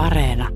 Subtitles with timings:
[0.00, 0.48] Areena.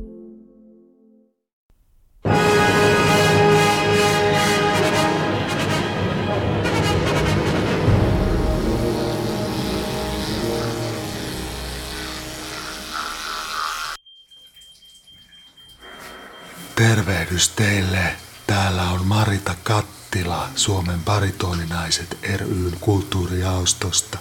[16.75, 18.17] Tervehdys teille.
[18.47, 24.19] Täällä on Marita Kattila Suomen baritoninaiset ryn kulttuurijaostosta.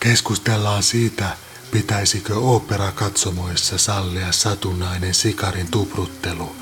[0.00, 1.36] Keskustellaan siitä,
[1.70, 2.34] pitäisikö
[2.92, 6.56] katsomoissa sallia satunnainen sikarin tupruttelu,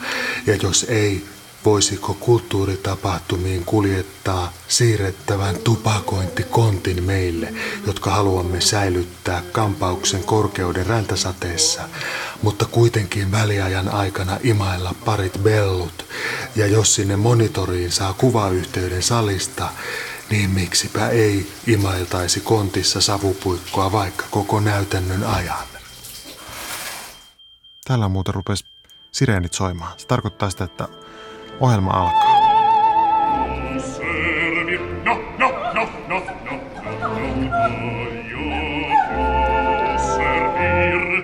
[0.46, 1.24] ja jos ei,
[1.64, 7.54] voisiko kulttuuritapahtumiin kuljettaa siirrettävän tupakointikontin meille,
[7.86, 11.82] jotka haluamme säilyttää kampauksen korkeuden räntäsateessa,
[12.42, 16.06] mutta kuitenkin väliajan aikana imailla parit bellut,
[16.56, 19.68] ja jos sinne monitoriin saa kuvayhteyden salista,
[20.30, 25.66] niin miksipä ei imailtaisi kontissa savupuikkoa vaikka koko näytännön ajan.
[27.84, 28.64] Täällä muuten rupesi
[29.12, 29.98] sireenit soimaan.
[29.98, 30.89] Se tarkoittaa sitä, että
[31.61, 32.34] ohjelma alkaa.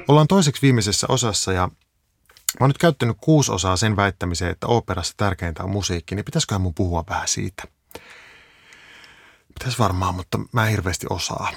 [0.08, 1.74] Ollaan toiseksi viimeisessä osassa ja mä
[2.60, 6.74] oon nyt käyttänyt kuusi osaa sen väittämiseen, että operassa tärkeintä on musiikki, niin pitäisiköhän mun
[6.74, 7.62] puhua vähän siitä–
[9.60, 11.52] Pitäisi varmaan, mutta mä hirveästi osaa.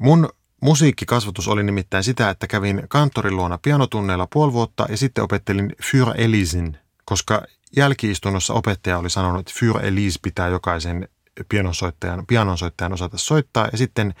[0.00, 0.28] Mun
[0.60, 6.14] musiikkikasvatus oli nimittäin sitä, että kävin kanttorin luona pianotunneilla puoli vuotta ja sitten opettelin Für
[6.16, 7.42] Elisin, koska
[7.76, 11.08] jälkiistunnossa opettaja oli sanonut, että Für Elis pitää jokaisen
[11.48, 14.14] pianonsoittajan, pianonsoittajan osata soittaa ja sitten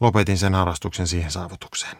[0.00, 1.96] lopetin sen harrastuksen siihen saavutukseen.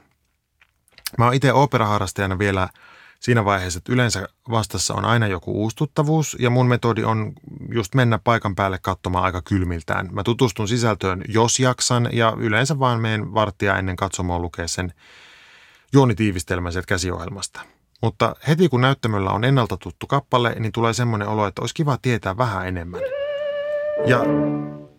[1.19, 2.69] Mä oon itse operaharrastajana vielä–
[3.21, 7.33] siinä vaiheessa, että yleensä vastassa on aina joku uustuttavuus ja mun metodi on
[7.73, 10.09] just mennä paikan päälle katsomaan aika kylmiltään.
[10.13, 14.93] Mä tutustun sisältöön, jos jaksan ja yleensä vaan meen varttia ennen katsomoa lukea sen
[15.93, 17.61] juonitiivistelmän sieltä käsiohjelmasta.
[18.03, 21.99] Mutta heti kun näyttämöllä on ennalta tuttu kappale, niin tulee semmoinen olo, että olisi kiva
[22.03, 23.01] tietää vähän enemmän.
[24.07, 24.21] Ja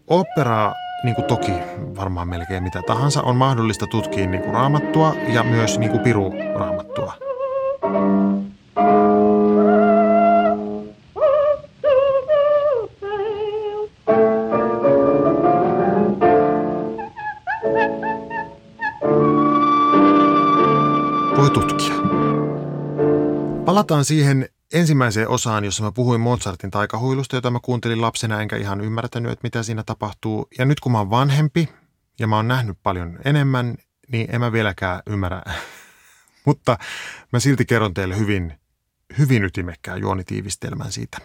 [0.07, 0.73] operaa,
[1.03, 1.51] niin kuin toki
[1.95, 6.33] varmaan melkein mitä tahansa, on mahdollista tutkia niin kuin raamattua ja myös niin kuin piru
[6.55, 7.28] raamattua.
[23.65, 28.81] Palataan siihen ensimmäiseen osaan, jossa mä puhuin Mozartin taikahuilusta, jota mä kuuntelin lapsena enkä ihan
[28.81, 30.47] ymmärtänyt, että mitä siinä tapahtuu.
[30.57, 31.69] Ja nyt kun mä oon vanhempi
[32.19, 33.77] ja mä oon nähnyt paljon enemmän,
[34.11, 35.41] niin en mä vieläkään ymmärrä
[36.49, 36.77] mutta
[37.33, 38.59] mä silti kerron teille hyvin,
[39.17, 41.17] hyvin ytimekkään juonitiivistelmän siitä.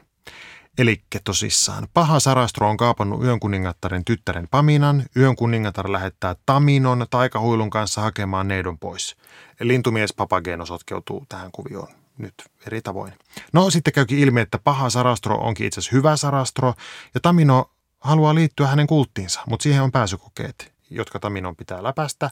[0.78, 5.04] Eli tosissaan, paha Sarastro on kaapannut yön kuningattaren tyttären Paminan.
[5.16, 9.16] Yön kuningatar lähettää Taminon taikahuilun kanssa hakemaan neidon pois.
[9.60, 12.34] Lintumies Papageno sotkeutuu tähän kuvioon nyt
[12.66, 13.12] eri tavoin.
[13.52, 16.74] No sitten käykin ilmi, että paha Sarastro onkin itse asiassa hyvä Sarastro
[17.14, 17.70] ja Tamino
[18.00, 22.30] haluaa liittyä hänen kulttiinsa, mutta siihen on pääsykokeet, jotka Taminon pitää läpästä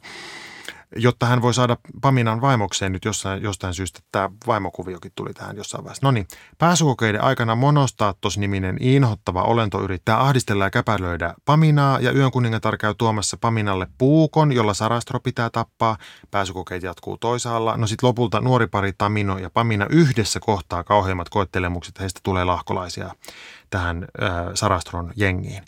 [0.97, 4.01] jotta hän voi saada Paminan vaimokseen nyt jossain, jostain syystä.
[4.13, 6.07] Tämä vaimokuviokin tuli tähän jossain vaiheessa.
[6.07, 12.77] No niin, pääsykokeiden aikana Monostaattos-niminen inhottava olento yrittää ahdistella ja käpälöidä Paminaa ja yön kuningatar
[12.77, 15.97] käy tuomassa Paminalle puukon, jolla Sarastro pitää tappaa.
[16.31, 17.77] Pääsykokeet jatkuu toisaalla.
[17.77, 22.01] No sitten lopulta nuori pari Tamino ja Pamina yhdessä kohtaa kauheimmat koettelemukset.
[22.01, 23.15] Heistä tulee lahkolaisia
[23.71, 25.63] tähän äh, Sarastron jengiin.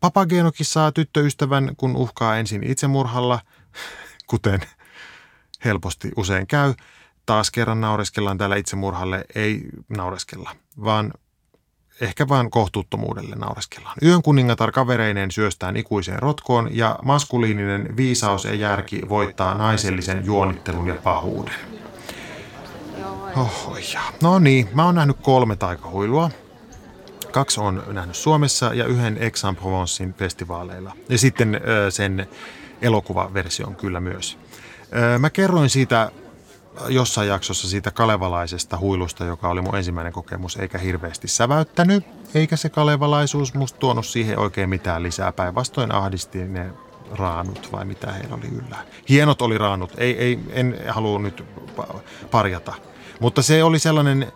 [0.00, 3.40] Papagenokin saa tyttöystävän, kun uhkaa ensin itsemurhalla–
[4.32, 4.60] kuten
[5.64, 6.74] helposti usein käy.
[7.26, 10.50] Taas kerran naureskellaan täällä itsemurhalle, ei naureskella,
[10.84, 11.12] vaan
[12.00, 13.96] ehkä vain kohtuuttomuudelle naureskellaan.
[14.02, 20.94] Yön kuningatar kavereineen syöstään ikuiseen rotkoon ja maskuliininen viisaus ja järki voittaa naisellisen juonittelun ja
[20.94, 21.54] pahuuden.
[23.36, 24.00] Oho, ja.
[24.22, 26.30] No niin, mä oon nähnyt kolme taikahuilua.
[27.32, 30.96] Kaksi on nähnyt Suomessa ja yhden Aix-en-Provencein festivaaleilla.
[31.08, 31.60] Ja sitten
[31.90, 32.28] sen
[32.82, 34.38] elokuvaversion kyllä myös.
[35.18, 36.10] Mä kerroin siitä
[36.88, 42.68] jossain jaksossa siitä kalevalaisesta huilusta, joka oli mun ensimmäinen kokemus, eikä hirveästi säväyttänyt, eikä se
[42.68, 45.32] kalevalaisuus musta tuonut siihen oikein mitään lisää.
[45.32, 46.70] Päinvastoin ahdisti ne
[47.10, 48.76] raanut vai mitä heillä oli yllä.
[49.08, 51.44] Hienot oli raanut, ei, ei, en halua nyt
[52.30, 52.74] parjata.
[53.20, 54.32] Mutta se oli sellainen,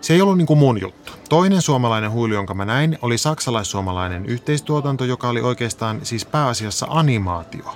[0.00, 1.12] se ei ollut niin kuin mun juttu.
[1.28, 7.74] Toinen suomalainen huilu, jonka mä näin, oli saksalais-suomalainen yhteistuotanto, joka oli oikeastaan siis pääasiassa animaatio.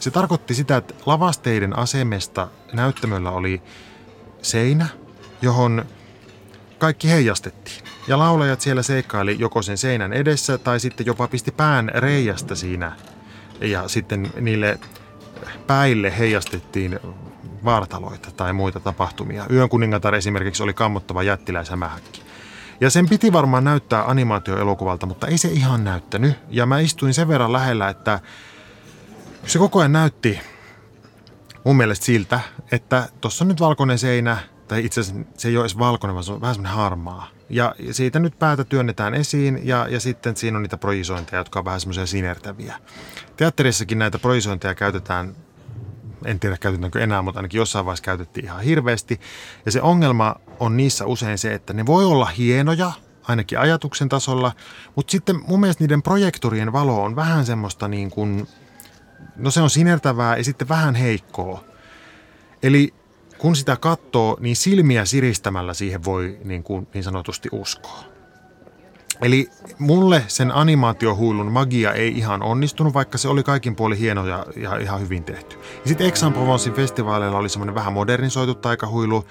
[0.00, 3.62] Se tarkoitti sitä, että lavasteiden asemesta näyttämöllä oli
[4.42, 4.86] seinä,
[5.42, 5.84] johon
[6.78, 7.82] kaikki heijastettiin.
[8.08, 12.92] Ja laulajat siellä seikkaili joko sen seinän edessä tai sitten jopa pisti pään reijasta siinä.
[13.60, 14.78] Ja sitten niille
[15.66, 17.00] päille heijastettiin
[17.64, 19.46] vaartaloita tai muita tapahtumia.
[19.50, 22.22] Yön kuningatar esimerkiksi oli kammottava jättiläishämähäkki.
[22.80, 26.34] Ja sen piti varmaan näyttää animaatioelokuvalta, mutta ei se ihan näyttänyt.
[26.50, 28.20] Ja mä istuin sen verran lähellä, että
[29.46, 30.40] se koko ajan näytti
[31.64, 32.40] mun mielestä siltä,
[32.72, 34.36] että tuossa on nyt valkoinen seinä,
[34.68, 37.28] tai itse asiassa se ei ole edes valkoinen, vaan se on vähän semmoinen harmaa.
[37.50, 41.64] Ja siitä nyt päätä työnnetään esiin ja, ja sitten siinä on niitä projisointeja, jotka on
[41.64, 42.76] vähän semmoisia sinertäviä.
[43.36, 45.36] Teatterissakin näitä projisointeja käytetään,
[46.24, 49.20] en tiedä käytetäänkö enää, mutta ainakin jossain vaiheessa käytettiin ihan hirveästi.
[49.66, 52.92] Ja se ongelma on niissä usein se, että ne voi olla hienoja,
[53.22, 54.52] ainakin ajatuksen tasolla,
[54.96, 58.48] mutta sitten mun mielestä niiden projektorien valo on vähän semmoista niin kuin,
[59.36, 61.64] no se on sinertävää ja sitten vähän heikkoa.
[62.62, 62.94] Eli
[63.38, 68.13] kun sitä katsoo, niin silmiä siristämällä siihen voi niin, kuin, niin sanotusti uskoa.
[69.22, 74.46] Eli mulle sen animaatiohuilun magia ei ihan onnistunut, vaikka se oli kaikin puoli hieno ja,
[74.56, 75.56] ja ihan hyvin tehty.
[75.56, 79.24] Ja sitten Aix-en-Provencen festivaaleilla oli semmoinen vähän modernisoitu taikahuilu,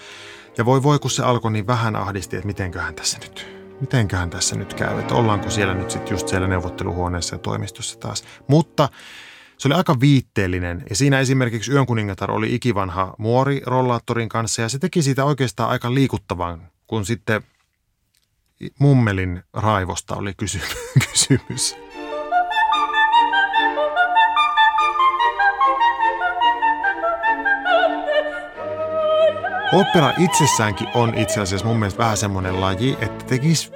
[0.57, 3.47] ja voi voi kun se alkoi niin vähän ahdisti, että mitenköhän tässä nyt,
[3.81, 8.24] mitenköhän tässä nyt käy, että ollaanko siellä nyt sitten just siellä neuvotteluhuoneessa ja toimistossa taas.
[8.47, 8.89] Mutta
[9.57, 14.69] se oli aika viitteellinen ja siinä esimerkiksi Yön kuningatar oli ikivanha muori rollaattorin kanssa ja
[14.69, 17.44] se teki siitä oikeastaan aika liikuttavan, kun sitten
[18.80, 20.33] mummelin raivosta oli
[21.10, 21.75] kysymys.
[29.74, 33.71] Opera itsessäänkin on itse asiassa mun mielestä vähän semmoinen laji, että tekisi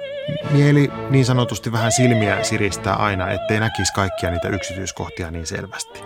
[0.50, 6.00] mieli niin sanotusti vähän silmiä siristää aina, ettei näkisi kaikkia niitä yksityiskohtia niin selvästi.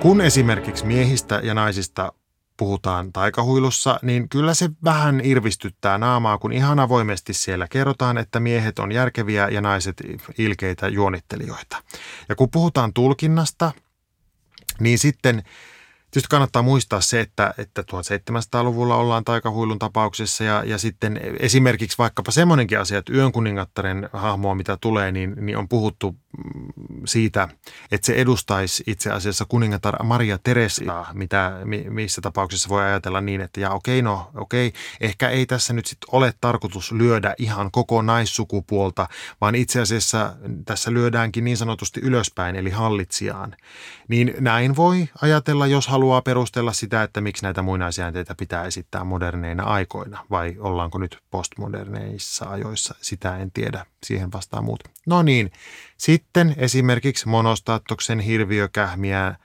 [0.00, 2.12] Kun esimerkiksi miehistä ja naisista
[2.56, 8.78] puhutaan taikahuilussa, niin kyllä se vähän irvistyttää naamaa, kun ihan avoimesti siellä kerrotaan, että miehet
[8.78, 9.96] on järkeviä ja naiset
[10.38, 11.82] ilkeitä juonittelijoita.
[12.28, 13.72] Ja kun puhutaan tulkinnasta,
[14.80, 15.42] niin sitten
[16.10, 22.30] Tietysti kannattaa muistaa se, että, että 1700-luvulla ollaan taikahuilun tapauksessa ja, ja sitten esimerkiksi vaikkapa
[22.30, 26.16] semmoinenkin asia, että yön kuningattaren hahmoa mitä tulee, niin, niin on puhuttu
[27.04, 27.48] siitä,
[27.90, 31.52] että se edustaisi itse asiassa kuningatar Maria Teresia, mitä,
[31.88, 36.08] missä tapauksessa voi ajatella niin, että ja okei, no okei, ehkä ei tässä nyt sitten
[36.12, 39.08] ole tarkoitus lyödä ihan koko naissukupuolta,
[39.40, 43.56] vaan itse asiassa tässä lyödäänkin niin sanotusti ylöspäin, eli hallitsijaan.
[44.08, 49.62] Niin näin voi ajatella, jos haluaa perustella sitä, että miksi näitä muinaisjäänteitä pitää esittää moderneina
[49.62, 54.80] aikoina, vai ollaanko nyt postmoderneissa ajoissa, sitä en tiedä, siihen vastaa muut.
[55.06, 55.50] No niin,
[55.96, 59.36] sitten esimerkiksi monostaattoksen hirviökähmiä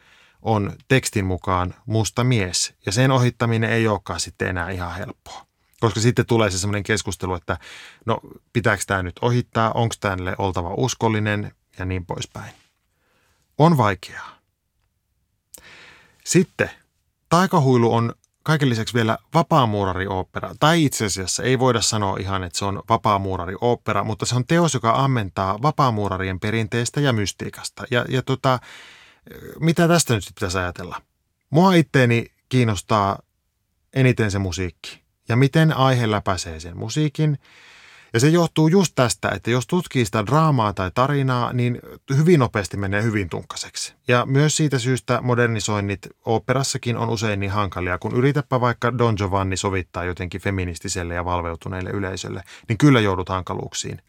[0.42, 5.46] on tekstin mukaan musta mies, ja sen ohittaminen ei olekaan sitten enää ihan helppoa.
[5.80, 7.58] Koska sitten tulee se semmoinen keskustelu, että
[8.06, 8.20] no
[8.54, 12.54] pitääkö tämä nyt ohittaa, onko tälle oltava uskollinen ja niin poispäin.
[13.58, 14.38] On vaikeaa.
[16.26, 16.70] Sitten
[17.30, 18.14] taikahuilu on
[18.44, 20.56] kaiken lisäksi vielä vapaamuurariooppera.
[20.60, 24.74] Tai itse asiassa ei voida sanoa ihan, että se on vapaamuurariooppera, mutta se on teos,
[24.74, 27.84] joka ammentaa vapaamuurarien perinteestä ja mystiikasta.
[27.92, 28.60] Ja, ja tota,
[29.60, 31.02] mitä tästä nyt pitäisi ajatella?
[31.50, 33.20] Mua itteeni kiinnostaa
[33.94, 35.02] eniten se musiikki.
[35.30, 37.38] Ja miten aihe läpäisee sen musiikin–
[38.14, 41.80] ja se johtuu just tästä, että jos tutkii sitä draamaa tai tarinaa, niin
[42.18, 43.94] hyvin nopeasti menee hyvin tunkkaseksi.
[44.08, 49.58] Ja myös siitä syystä modernisoinnit operassakin on usein niin hankalia, kun yritäpä vaikka Don Giovanni
[49.58, 54.02] sovittaa jotenkin feministiselle ja valveutuneille yleisölle, niin kyllä joudut hankaluuksiin.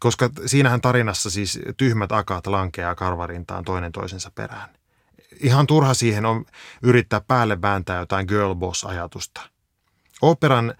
[0.00, 4.68] Koska siinähän tarinassa siis tyhmät akat lankeaa karvarintaan toinen toisensa perään.
[5.40, 6.44] Ihan turha siihen on
[6.82, 9.40] yrittää päälle vääntää jotain girl boss ajatusta.
[10.22, 10.74] Operan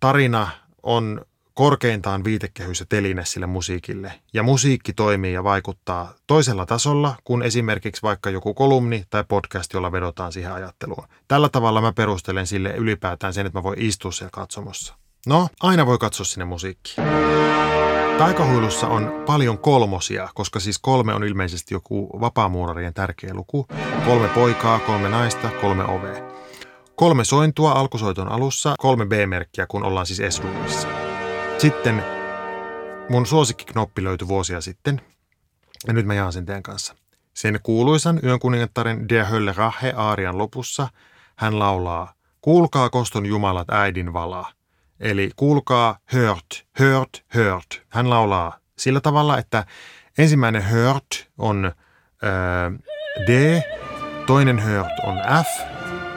[0.00, 0.48] tarina
[0.82, 1.24] on
[1.56, 4.12] korkeintaan viitekehys ja teline sille musiikille.
[4.32, 9.92] Ja musiikki toimii ja vaikuttaa toisella tasolla kuin esimerkiksi vaikka joku kolumni tai podcast, jolla
[9.92, 11.04] vedotaan siihen ajatteluun.
[11.28, 14.94] Tällä tavalla mä perustelen sille ylipäätään sen, että mä voin istua siellä katsomossa.
[15.26, 17.06] No, aina voi katsoa sinne musiikkiin.
[18.18, 23.66] Taikahuilussa on paljon kolmosia, koska siis kolme on ilmeisesti joku vapaamuurarien tärkeä luku.
[24.04, 26.36] Kolme poikaa, kolme naista, kolme ovea.
[26.96, 30.40] Kolme sointua alkusoiton alussa, kolme B-merkkiä, kun ollaan siis s
[31.58, 32.04] sitten
[33.08, 35.00] mun suosikkiknoppi löytyi vuosia sitten,
[35.86, 36.94] ja nyt mä jaan sen teidän kanssa.
[37.34, 40.88] Sen kuuluisan yön kuningattaren Der Hölle Rahe aarian lopussa
[41.36, 44.52] hän laulaa Kuulkaa koston jumalat äidin valaa.
[45.00, 47.82] Eli kuulkaa hört, hört, hört.
[47.88, 49.64] Hän laulaa sillä tavalla, että
[50.18, 51.72] ensimmäinen hört on äh,
[53.26, 53.62] D,
[54.26, 55.62] toinen hört on F,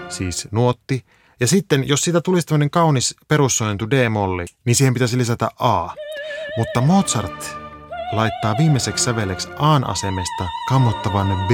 [0.10, 1.06] siis nuotti–
[1.40, 5.90] ja sitten, jos siitä tulisi tämmöinen kaunis perussointu D-molli, niin siihen pitäisi lisätä A.
[6.58, 7.58] Mutta Mozart
[8.12, 11.52] laittaa viimeiseksi säveleksi A-asemesta kammottavan B.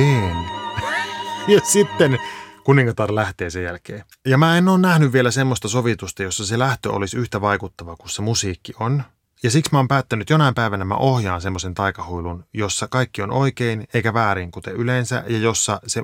[1.55, 2.19] ja sitten,
[2.63, 4.03] kuningatar lähtee sen jälkeen.
[4.25, 8.09] Ja mä en ole nähnyt vielä semmoista sovitusta, jossa se lähtö olisi yhtä vaikuttava kuin
[8.09, 9.03] se musiikki on.
[9.43, 13.87] Ja siksi mä oon päättänyt jonain päivänä mä ohjaan semmoisen taikahuilun, jossa kaikki on oikein
[13.93, 16.03] eikä väärin kuten yleensä ja jossa se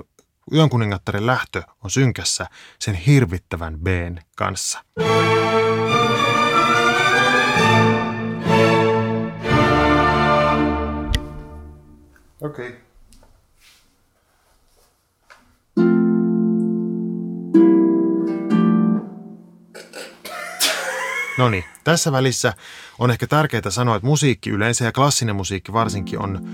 [0.53, 2.45] yön kuningattaren lähtö on synkässä
[2.79, 3.88] sen hirvittävän b
[4.36, 4.83] kanssa.
[12.41, 12.69] Okei.
[12.69, 12.91] Okay.
[21.38, 22.53] No niin, tässä välissä
[23.00, 26.50] on ehkä tärkeää sanoa, että musiikki yleensä ja klassinen musiikki varsinkin on,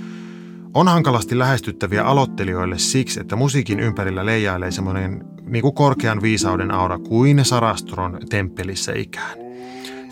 [0.78, 7.00] on hankalasti lähestyttäviä aloittelijoille siksi, että musiikin ympärillä leijailee semmoinen niin kuin korkean viisauden aura
[7.00, 9.38] kuin Sarastron temppelissä ikään.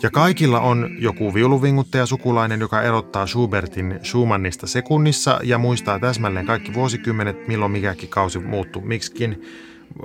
[0.02, 6.74] Ja kaikilla on joku viuluvinguttaja sukulainen, joka erottaa Schubertin Schumannista sekunnissa ja muistaa täsmälleen kaikki
[6.74, 9.42] vuosikymmenet, milloin mikäkin kausi muuttui miksikin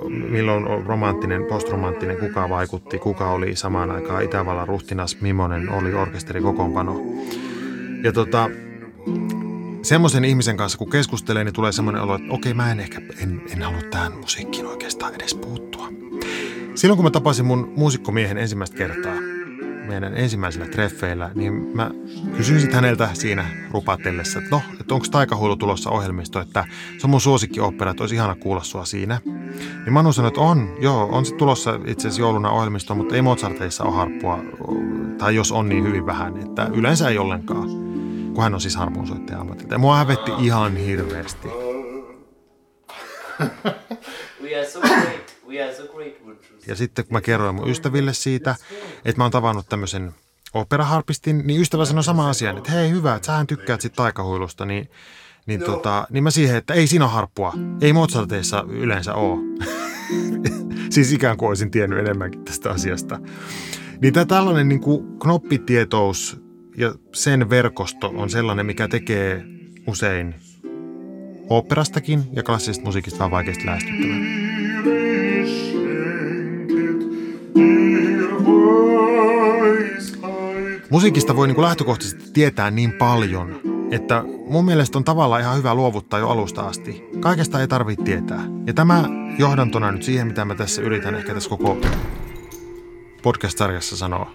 [0.08, 7.02] milloin romanttinen, postromanttinen, kuka vaikutti, kuka oli samaan aikaan Itävallan ruhtinas, millainen oli orkesterikokoonpano.
[8.04, 8.50] Ja tota,
[9.82, 13.42] semmoisen ihmisen kanssa kun keskustelee, niin tulee semmoinen olo, että okei, mä en ehkä, en,
[13.50, 15.88] en halua tähän musiikkiin oikeastaan edes puuttua.
[16.74, 19.14] Silloin kun mä tapasin mun muusikkomiehen ensimmäistä kertaa,
[19.88, 21.90] meidän ensimmäisillä treffeillä, niin mä
[22.36, 26.64] kysyin sitten häneltä siinä rupatellessa, että no, että onko taikahuilu tulossa ohjelmisto, että
[26.98, 29.20] se on mun suosikkioppera, että olisi ihana kuulla sua siinä.
[29.84, 33.22] Niin Manu sanoi, että on, joo, on se tulossa itse asiassa jouluna ohjelmisto, mutta ei
[33.22, 34.38] Mozarteissa ole harppua,
[35.18, 37.91] tai jos on niin hyvin vähän, että yleensä ei ollenkaan,
[38.34, 39.74] kun hän on siis harpunsoittaja ammatilta.
[39.74, 41.48] Ja mua hävetti ihan hirveästi.
[44.42, 45.36] We are so great.
[45.48, 46.12] We are so great.
[46.66, 48.56] Ja sitten kun mä kerroin mun ystäville siitä,
[49.04, 50.14] että mä oon tavannut tämmöisen
[50.54, 54.90] operaharpistin, niin ystävä sanoi sama asian, että hei hyvä, että sähän tykkäät sit taikahuilusta, niin,
[55.46, 55.66] niin, no.
[55.66, 57.52] tota, niin mä siihen, että ei siinä harppua.
[57.80, 59.40] Ei Mozarteissa yleensä ole.
[60.94, 63.20] siis ikään kuin olisin tiennyt enemmänkin tästä asiasta.
[64.00, 66.41] Niin tämä tällainen niin kuin knoppitietous
[66.76, 69.44] ja sen verkosto on sellainen, mikä tekee
[69.86, 70.34] usein
[71.48, 74.18] operastakin ja klassisesta musiikista vaan vaikeasti lähestyttävää.
[80.90, 83.60] Musiikista voi niin kuin lähtökohtaisesti tietää niin paljon,
[83.90, 87.04] että mun mielestä on tavallaan ihan hyvä luovuttaa jo alusta asti.
[87.20, 88.44] Kaikesta ei tarvitse tietää.
[88.66, 89.04] Ja tämä
[89.38, 91.76] johdantona nyt siihen, mitä mä tässä yritän ehkä tässä koko
[93.22, 94.30] podcast-sarjassa sanoa.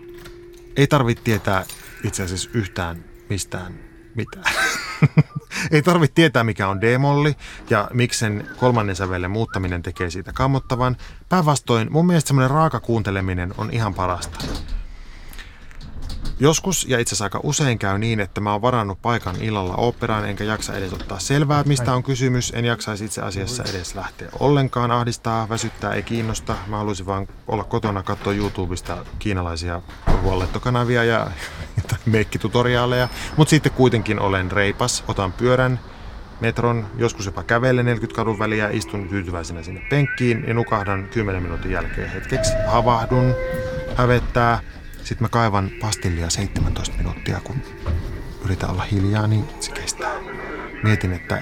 [0.77, 1.65] Ei tarvitse tietää
[2.03, 3.73] itse asiassa yhtään mistään
[4.15, 4.53] mitään.
[5.71, 7.35] ei tarvitse tietää, mikä on D-molli
[7.69, 10.97] ja miksi sen kolmannen sävelen muuttaminen tekee siitä kammottavan.
[11.29, 14.45] Päinvastoin mun mielestä semmoinen raaka kuunteleminen on ihan parasta.
[16.39, 20.29] Joskus ja itse asiassa aika usein käy niin, että mä oon varannut paikan illalla operaan
[20.29, 22.51] enkä jaksa edes ottaa selvää, mistä on kysymys.
[22.55, 26.55] En jaksaisi itse asiassa edes lähteä ollenkaan ahdistaa, väsyttää, ei kiinnosta.
[26.67, 29.81] Mä haluaisin vaan olla kotona, katsoa YouTubesta kiinalaisia
[30.23, 31.31] wallettokanavia ja
[32.05, 33.09] meikkitutoriaaleja.
[33.37, 35.79] Mutta sitten kuitenkin olen reipas, otan pyörän,
[36.39, 41.71] metron, joskus jopa kävelen 40 kadun väliä, istun tyytyväisenä sinne penkkiin ja nukahdan 10 minuutin
[41.71, 42.51] jälkeen hetkeksi.
[42.67, 43.35] Havahdun,
[43.95, 44.59] hävettää,
[45.07, 47.61] sitten mä kaivan pastillia 17 minuuttia, kun
[48.45, 50.11] yritän olla hiljaa, niin se kestää.
[50.83, 51.41] Mietin, että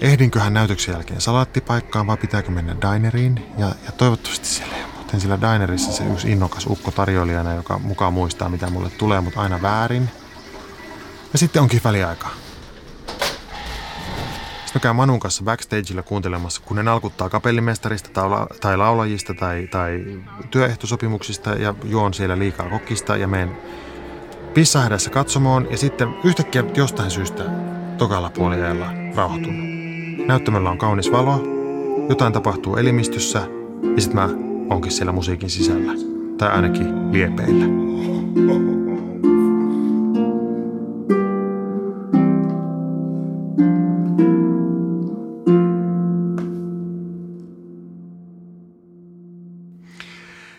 [0.00, 3.46] ehdinköhän näytöksen jälkeen salaattipaikkaan vai pitääkö mennä dineriin.
[3.58, 8.12] Ja, ja toivottavasti siellä ei muuten sillä dinerissa se yksi innokas ukko tarjoilijana, joka mukaan
[8.12, 10.10] muistaa, mitä mulle tulee, mutta aina väärin.
[11.32, 12.28] Ja sitten onkin väliaika.
[14.68, 19.34] Sitten mä käyn Manun kanssa backstageilla kuuntelemassa, kun ne nalkuttaa kapellimestarista tai, la- tai laulajista
[19.34, 20.04] tai, tai
[20.50, 23.56] työehtosopimuksista ja juon siellä liikaa kokista ja menen
[24.54, 27.44] pissahädässä katsomoon ja sitten yhtäkkiä jostain syystä
[27.98, 29.54] tokalla puoliajalla rauhoitun.
[30.26, 31.42] Näyttämöllä on kaunis valo,
[32.08, 33.38] jotain tapahtuu elimistössä
[33.96, 34.28] ja sitten mä
[34.70, 35.92] onkin siellä musiikin sisällä.
[36.38, 37.64] Tai ainakin liepeillä.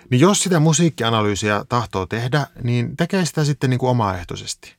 [0.10, 4.76] Niin jos sitä musiikkianalyysiä tahtoo tehdä, niin tekee sitä sitten niin kuin omaehtoisesti.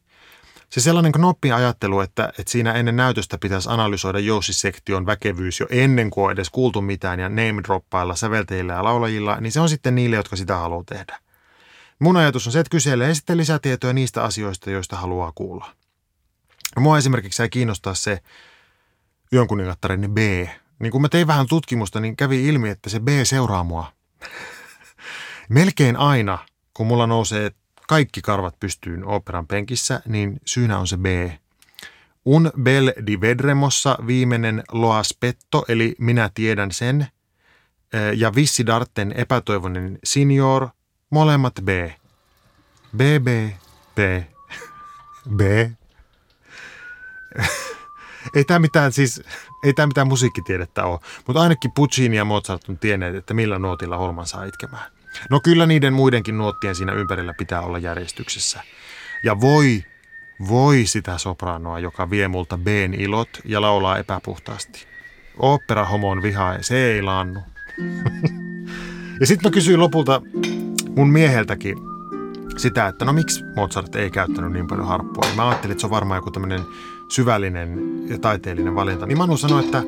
[0.70, 6.10] Se sellainen knoppi ajattelu, että, että siinä ennen näytöstä pitäisi analysoida jousisektion väkevyys jo ennen
[6.10, 9.94] kuin on edes kuultu mitään ja name droppailla sävelteillä ja laulajilla, niin se on sitten
[9.94, 11.18] niille, jotka sitä haluaa tehdä.
[11.98, 15.70] Mun ajatus on se, että kyselee sitten lisätietoja niistä asioista, joista haluaa kuulla.
[16.78, 18.18] Mua esimerkiksi ei kiinnostaa se
[19.32, 20.18] yönkuningattaren B.
[20.78, 23.92] Niin kun mä tein vähän tutkimusta, niin kävi ilmi, että se B seuraa mua
[25.50, 26.38] Melkein aina,
[26.74, 27.50] kun mulla nousee
[27.88, 31.06] kaikki karvat pystyyn operan penkissä, niin syynä on se B.
[32.24, 39.12] Un bel di vedremossa viimeinen loas petto, eli minä tiedän sen, eh, ja Vissi Darten
[39.16, 40.68] epätoivoinen senior,
[41.10, 41.68] molemmat B.
[42.96, 43.28] B, B,
[43.94, 43.98] B,
[45.36, 45.40] B.
[48.36, 49.22] ei tämä mitään siis,
[49.64, 53.96] ei tämä mitään musiikkitiedettä ole, mutta ainakin Puccini ja Mozart on tienneet, että millä nuotilla
[53.96, 54.99] Holman saa itkemään.
[55.30, 58.62] No kyllä niiden muidenkin nuottien siinä ympärillä pitää olla järjestyksessä.
[59.24, 59.84] Ja voi,
[60.48, 64.86] voi sitä sopranoa, joka vie multa Bn ilot ja laulaa epäpuhtaasti.
[65.36, 67.40] Opera homon vihaa, se ei laannu.
[69.20, 70.22] ja sitten mä kysyin lopulta
[70.96, 71.76] mun mieheltäkin
[72.56, 75.24] sitä, että no miksi Mozart ei käyttänyt niin paljon harppua.
[75.28, 76.60] Ja mä ajattelin, että se on varmaan joku tämmöinen
[77.08, 79.06] syvällinen ja taiteellinen valinta.
[79.06, 79.82] Niin Manu sanoi, että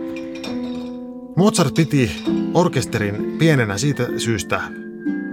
[1.36, 2.22] Mozart piti
[2.54, 4.60] orkesterin pienenä siitä syystä,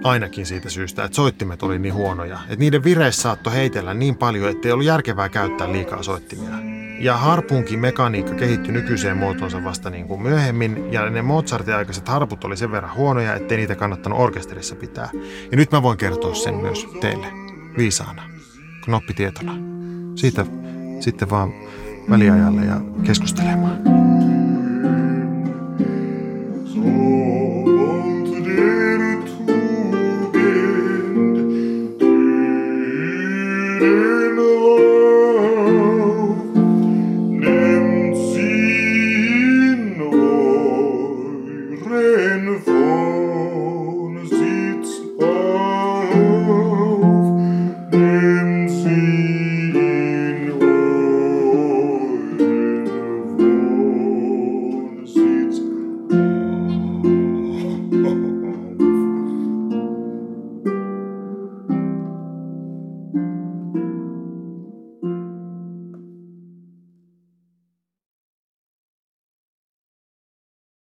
[0.04, 2.40] ainakin siitä syystä, että soittimet oli niin huonoja.
[2.44, 6.56] Että niiden vireessä saattoi heitellä niin paljon, että ei ollut järkevää käyttää liikaa soittimia.
[7.00, 12.44] Ja harpunkin mekaniikka kehittyi nykyiseen muotoonsa vasta niin kuin myöhemmin, ja ne Mozartin aikaiset harput
[12.44, 15.10] oli sen verran huonoja, ettei niitä kannattanut orkesterissa pitää.
[15.52, 17.28] Ja nyt mä voin kertoa sen myös teille,
[17.78, 18.24] viisaana,
[18.84, 19.56] knoppitietona.
[20.16, 20.46] Siitä
[21.00, 21.54] sitten vaan
[22.10, 23.80] väliajalle ja keskustelemaan.